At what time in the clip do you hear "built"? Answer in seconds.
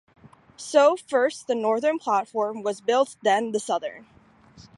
2.81-3.17